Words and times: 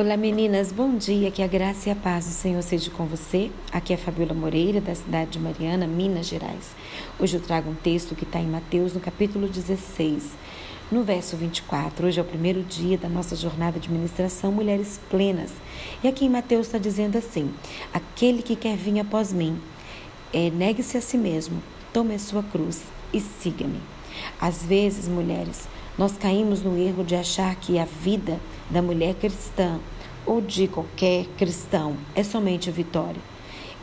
Olá 0.00 0.16
meninas, 0.16 0.72
bom 0.72 0.96
dia, 0.96 1.30
que 1.30 1.42
a 1.42 1.46
graça 1.46 1.90
e 1.90 1.92
a 1.92 1.94
paz 1.94 2.24
do 2.24 2.30
Senhor 2.30 2.62
seja 2.62 2.90
com 2.90 3.04
você. 3.04 3.50
Aqui 3.70 3.92
é 3.92 3.98
Fabiola 3.98 4.32
Moreira, 4.32 4.80
da 4.80 4.94
cidade 4.94 5.32
de 5.32 5.38
Mariana, 5.38 5.86
Minas 5.86 6.26
Gerais. 6.26 6.70
Hoje 7.18 7.36
eu 7.36 7.40
trago 7.42 7.68
um 7.68 7.74
texto 7.74 8.14
que 8.14 8.24
está 8.24 8.38
em 8.40 8.46
Mateus, 8.46 8.94
no 8.94 9.00
capítulo 9.00 9.46
16, 9.46 10.30
no 10.90 11.02
verso 11.04 11.36
24. 11.36 12.06
Hoje 12.06 12.18
é 12.18 12.22
o 12.22 12.24
primeiro 12.24 12.62
dia 12.62 12.96
da 12.96 13.10
nossa 13.10 13.36
jornada 13.36 13.78
de 13.78 13.92
ministração 13.92 14.50
Mulheres 14.50 14.98
Plenas. 15.10 15.52
E 16.02 16.08
aqui 16.08 16.24
em 16.24 16.30
Mateus 16.30 16.68
está 16.68 16.78
dizendo 16.78 17.18
assim: 17.18 17.52
Aquele 17.92 18.42
que 18.42 18.56
quer 18.56 18.78
vir 18.78 19.00
após 19.00 19.34
mim, 19.34 19.60
é, 20.32 20.48
negue-se 20.48 20.96
a 20.96 21.02
si 21.02 21.18
mesmo, 21.18 21.62
tome 21.92 22.14
a 22.14 22.18
sua 22.18 22.42
cruz 22.42 22.84
e 23.12 23.20
siga-me. 23.20 23.82
Às 24.40 24.62
vezes, 24.62 25.06
mulheres, 25.06 25.68
nós 26.00 26.16
caímos 26.16 26.62
no 26.62 26.78
erro 26.78 27.04
de 27.04 27.14
achar 27.14 27.54
que 27.56 27.78
a 27.78 27.84
vida 27.84 28.40
da 28.70 28.80
mulher 28.80 29.16
cristã 29.16 29.78
ou 30.24 30.40
de 30.40 30.66
qualquer 30.66 31.26
cristão 31.36 31.94
é 32.14 32.22
somente 32.22 32.70
vitória, 32.70 33.20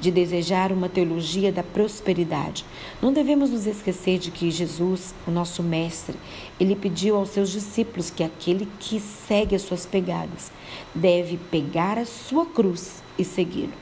de 0.02 0.10
desejar 0.10 0.72
uma 0.72 0.90
teologia 0.90 1.52
da 1.52 1.62
prosperidade. 1.62 2.66
Não 3.00 3.14
devemos 3.14 3.52
nos 3.52 3.68
esquecer 3.68 4.18
de 4.18 4.32
que 4.32 4.50
Jesus, 4.50 5.14
o 5.28 5.30
nosso 5.30 5.62
mestre, 5.62 6.18
ele 6.60 6.76
pediu 6.76 7.16
aos 7.16 7.30
seus 7.30 7.52
discípulos 7.52 8.10
que 8.10 8.24
aquele 8.24 8.68
que 8.80 9.00
segue 9.00 9.56
as 9.56 9.62
suas 9.62 9.86
pegadas 9.86 10.52
deve 10.96 11.38
pegar 11.52 12.00
a 12.00 12.06
sua 12.08 12.48
cruz 12.48 13.04
e 13.16 13.24
segui-lo. 13.24 13.74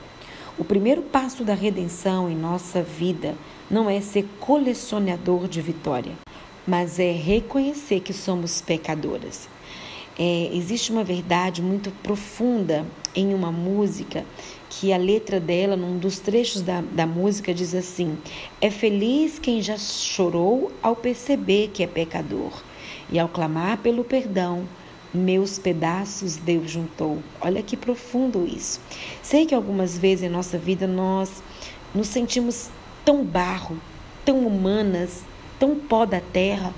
O 0.58 0.64
primeiro 0.64 1.00
passo 1.00 1.42
da 1.42 1.54
redenção 1.54 2.30
em 2.30 2.36
nossa 2.36 2.82
vida 2.82 3.34
não 3.70 3.88
é 3.88 4.02
ser 4.02 4.28
colecionador 4.38 5.48
de 5.48 5.62
vitória, 5.62 6.25
mas 6.66 6.98
é 6.98 7.12
reconhecer 7.12 8.00
que 8.00 8.12
somos 8.12 8.60
pecadoras. 8.60 9.48
É, 10.18 10.50
existe 10.52 10.90
uma 10.90 11.04
verdade 11.04 11.60
muito 11.60 11.90
profunda 12.02 12.86
em 13.14 13.34
uma 13.34 13.52
música 13.52 14.24
que 14.68 14.92
a 14.92 14.96
letra 14.96 15.38
dela, 15.38 15.76
num 15.76 15.98
dos 15.98 16.18
trechos 16.18 16.62
da, 16.62 16.80
da 16.80 17.06
música, 17.06 17.52
diz 17.52 17.74
assim: 17.74 18.16
É 18.60 18.70
feliz 18.70 19.38
quem 19.38 19.60
já 19.60 19.76
chorou 19.76 20.72
ao 20.82 20.96
perceber 20.96 21.68
que 21.72 21.82
é 21.82 21.86
pecador, 21.86 22.62
e 23.10 23.18
ao 23.18 23.28
clamar 23.28 23.78
pelo 23.78 24.02
perdão, 24.02 24.66
meus 25.12 25.58
pedaços 25.58 26.36
Deus 26.36 26.70
juntou. 26.70 27.18
Olha 27.40 27.62
que 27.62 27.76
profundo 27.76 28.46
isso. 28.46 28.80
Sei 29.22 29.46
que 29.46 29.54
algumas 29.54 29.96
vezes 29.96 30.24
em 30.24 30.28
nossa 30.28 30.58
vida 30.58 30.86
nós 30.86 31.42
nos 31.94 32.08
sentimos 32.08 32.68
tão 33.04 33.24
barro, 33.24 33.78
tão 34.24 34.46
humanas, 34.46 35.22
tão 35.58 35.76
pó 35.76 36.04
da 36.04 36.20
terra, 36.20 36.72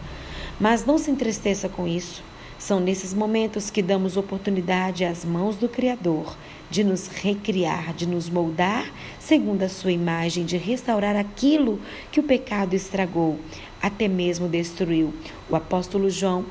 mas 0.59 0.85
não 0.85 0.99
se 0.99 1.11
entristeça 1.11 1.69
com 1.69 1.87
isso. 1.87 2.23
São 2.59 2.81
nesses 2.81 3.15
momentos 3.15 3.71
que 3.71 3.81
damos 3.81 4.17
oportunidade 4.17 5.05
às 5.05 5.25
mãos 5.25 5.57
do 5.57 5.69
Criador 5.69 6.37
de 6.71 6.85
nos 6.85 7.07
recriar, 7.07 7.95
de 7.95 8.07
nos 8.07 8.29
moldar 8.29 8.91
segundo 9.19 9.63
a 9.63 9.69
sua 9.69 9.93
imagem, 9.93 10.45
de 10.45 10.57
restaurar 10.57 11.17
aquilo 11.17 11.81
que 12.11 12.21
o 12.21 12.23
pecado 12.23 12.75
estragou, 12.75 13.39
até 13.81 14.09
mesmo 14.09 14.49
destruiu. 14.49 15.15
O 15.49 15.57
apóstolo 15.57 16.11
João, 16.11 16.45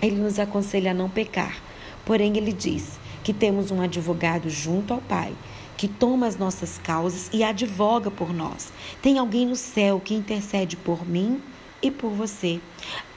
ele 0.00 0.16
nos 0.16 0.38
aconselha 0.38 0.90
a 0.90 0.94
não 0.94 1.08
pecar. 1.08 1.62
Porém, 2.04 2.36
ele 2.36 2.52
diz 2.52 2.98
que 3.22 3.32
temos 3.32 3.70
um 3.70 3.80
advogado 3.80 4.50
junto 4.50 4.92
ao 4.92 5.00
Pai, 5.00 5.32
que 5.76 5.88
toma 5.88 6.26
as 6.26 6.36
nossas 6.36 6.78
causas 6.78 7.28
e 7.32 7.42
advoga 7.42 8.10
por 8.10 8.32
nós. 8.32 8.72
Tem 9.02 9.18
alguém 9.18 9.46
no 9.46 9.56
céu 9.56 10.00
que 10.00 10.14
intercede 10.14 10.76
por 10.76 11.06
mim 11.06 11.40
e 11.82 11.90
por 11.90 12.10
você. 12.10 12.60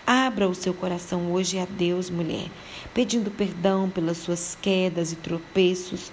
Abra 0.06 0.48
o 0.48 0.56
seu 0.56 0.74
coração 0.74 1.34
hoje 1.34 1.60
a 1.60 1.66
Deus, 1.66 2.10
mulher, 2.10 2.50
pedindo 2.94 3.30
perdão 3.30 3.90
pelas 3.90 4.18
suas 4.18 4.58
quedas 4.62 5.12
e 5.12 5.18
tropeços 5.18 6.12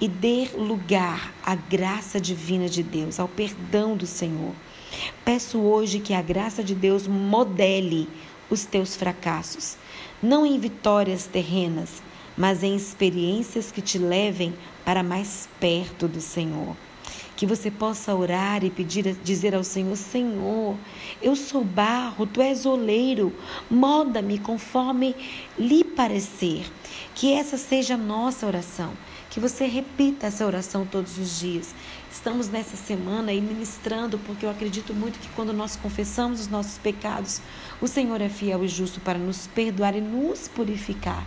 e 0.00 0.08
dê 0.08 0.48
lugar 0.54 1.32
à 1.44 1.54
graça 1.54 2.20
divina 2.20 2.68
de 2.68 2.82
Deus, 2.82 3.20
ao 3.20 3.28
perdão 3.28 3.96
do 3.96 4.06
Senhor. 4.06 4.54
Peço 5.24 5.58
hoje 5.58 5.98
que 5.98 6.14
a 6.14 6.22
graça 6.22 6.64
de 6.64 6.74
Deus 6.74 7.06
modele 7.06 8.08
os 8.48 8.64
teus 8.64 8.96
fracassos, 8.96 9.76
não 10.22 10.46
em 10.46 10.58
vitórias 10.58 11.26
terrenas, 11.26 12.02
mas 12.36 12.62
em 12.62 12.74
experiências 12.74 13.70
que 13.70 13.82
te 13.82 13.98
levem 13.98 14.54
para 14.84 15.02
mais 15.02 15.48
perto 15.60 16.08
do 16.08 16.20
Senhor 16.20 16.76
que 17.36 17.46
você 17.46 17.70
possa 17.70 18.14
orar 18.14 18.64
e 18.64 18.70
pedir, 18.70 19.16
dizer 19.22 19.54
ao 19.54 19.64
Senhor: 19.64 19.96
Senhor, 19.96 20.76
eu 21.20 21.34
sou 21.34 21.64
barro, 21.64 22.26
tu 22.26 22.40
és 22.40 22.64
oleiro, 22.64 23.32
moda-me 23.70 24.38
conforme 24.38 25.14
lhe 25.58 25.84
parecer. 25.84 26.64
Que 27.14 27.32
essa 27.32 27.56
seja 27.56 27.94
a 27.94 27.98
nossa 27.98 28.46
oração. 28.46 28.92
Que 29.30 29.40
você 29.40 29.66
repita 29.66 30.28
essa 30.28 30.46
oração 30.46 30.86
todos 30.86 31.18
os 31.18 31.40
dias. 31.40 31.74
Estamos 32.10 32.48
nessa 32.48 32.76
semana 32.76 33.32
aí 33.32 33.40
ministrando, 33.40 34.16
porque 34.20 34.46
eu 34.46 34.50
acredito 34.50 34.94
muito 34.94 35.18
que 35.18 35.28
quando 35.30 35.52
nós 35.52 35.74
confessamos 35.74 36.40
os 36.40 36.48
nossos 36.48 36.78
pecados, 36.78 37.40
o 37.80 37.88
Senhor 37.88 38.20
é 38.20 38.28
fiel 38.28 38.64
e 38.64 38.68
justo 38.68 39.00
para 39.00 39.18
nos 39.18 39.48
perdoar 39.48 39.96
e 39.96 40.00
nos 40.00 40.46
purificar. 40.46 41.26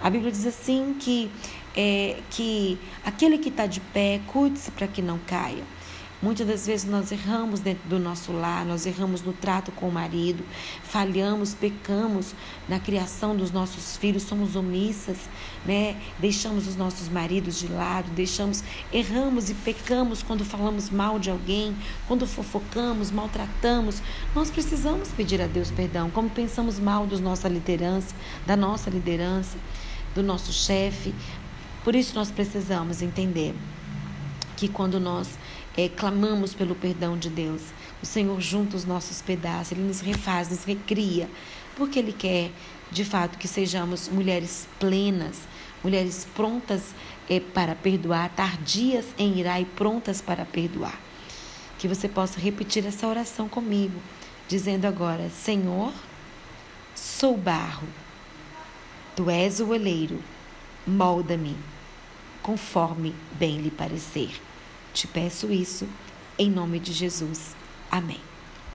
A 0.00 0.10
Bíblia 0.10 0.30
diz 0.30 0.46
assim 0.46 0.94
que, 0.98 1.30
é, 1.76 2.16
que 2.30 2.78
aquele 3.04 3.38
que 3.38 3.48
está 3.48 3.66
de 3.66 3.80
pé, 3.80 4.20
cuide-se 4.26 4.70
para 4.70 4.86
que 4.86 5.02
não 5.02 5.18
caia. 5.18 5.62
Muitas 6.22 6.46
das 6.46 6.66
vezes 6.66 6.88
nós 6.88 7.12
erramos 7.12 7.60
dentro 7.60 7.86
do 7.90 7.98
nosso 7.98 8.32
lar, 8.32 8.64
nós 8.64 8.86
erramos 8.86 9.20
no 9.20 9.34
trato 9.34 9.70
com 9.70 9.86
o 9.86 9.92
marido, 9.92 10.42
falhamos, 10.82 11.52
pecamos 11.52 12.34
na 12.66 12.80
criação 12.80 13.36
dos 13.36 13.50
nossos 13.50 13.98
filhos, 13.98 14.22
somos 14.22 14.56
omissas, 14.56 15.18
né? 15.66 15.94
Deixamos 16.18 16.66
os 16.66 16.74
nossos 16.74 17.10
maridos 17.10 17.58
de 17.58 17.68
lado, 17.68 18.10
deixamos, 18.12 18.64
erramos 18.90 19.50
e 19.50 19.54
pecamos 19.54 20.22
quando 20.22 20.42
falamos 20.42 20.88
mal 20.88 21.18
de 21.18 21.28
alguém, 21.28 21.76
quando 22.08 22.26
fofocamos, 22.26 23.10
maltratamos. 23.10 24.00
Nós 24.34 24.50
precisamos 24.50 25.10
pedir 25.10 25.42
a 25.42 25.46
Deus 25.46 25.70
perdão, 25.70 26.08
como 26.08 26.30
pensamos 26.30 26.78
mal 26.78 27.06
da 27.06 27.18
nossa 27.18 27.46
liderança, 27.46 28.14
da 28.46 28.56
nossa 28.56 28.88
liderança, 28.88 29.58
do 30.14 30.22
nosso 30.22 30.50
chefe. 30.50 31.14
Por 31.84 31.94
isso 31.94 32.14
nós 32.14 32.30
precisamos 32.30 33.02
entender 33.02 33.54
que 34.56 34.66
quando 34.66 34.98
nós 34.98 35.28
é, 35.76 35.88
clamamos 35.88 36.54
pelo 36.54 36.74
perdão 36.74 37.18
de 37.18 37.28
Deus, 37.28 37.62
o 38.02 38.06
Senhor 38.06 38.40
junta 38.40 38.76
os 38.76 38.84
nossos 38.84 39.20
pedaços, 39.20 39.72
Ele 39.72 39.82
nos 39.82 40.00
refaz, 40.00 40.48
nos 40.48 40.64
recria, 40.64 41.28
porque 41.76 41.98
Ele 41.98 42.12
quer, 42.12 42.50
de 42.90 43.04
fato, 43.04 43.36
que 43.36 43.46
sejamos 43.46 44.08
mulheres 44.08 44.66
plenas, 44.80 45.40
mulheres 45.84 46.26
prontas 46.34 46.94
é, 47.28 47.40
para 47.40 47.74
perdoar, 47.74 48.30
tardias 48.30 49.04
em 49.18 49.38
irá 49.38 49.60
e 49.60 49.64
prontas 49.64 50.20
para 50.22 50.44
perdoar. 50.44 50.98
Que 51.78 51.86
você 51.86 52.08
possa 52.08 52.40
repetir 52.40 52.86
essa 52.86 53.06
oração 53.06 53.48
comigo, 53.48 54.00
dizendo 54.48 54.86
agora: 54.86 55.28
Senhor, 55.28 55.92
sou 56.94 57.36
barro, 57.36 57.86
tu 59.14 59.28
és 59.28 59.60
o 59.60 59.68
oleiro, 59.68 60.22
molda-me 60.86 61.54
conforme 62.42 63.14
bem 63.38 63.58
lhe 63.58 63.70
parecer. 63.70 64.30
Te 64.96 65.06
peço 65.06 65.52
isso 65.52 65.86
em 66.38 66.50
nome 66.50 66.80
de 66.80 66.90
Jesus. 66.90 67.54
Amém. 67.90 68.18